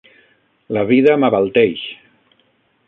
La 0.77 0.83
vida 0.91 1.13
m'abalteix. 1.25 1.87